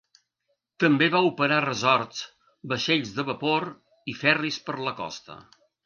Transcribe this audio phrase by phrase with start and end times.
[0.83, 2.23] També va operar resorts,
[2.73, 3.71] vaixells de vapor
[4.15, 5.39] i ferris per la costa.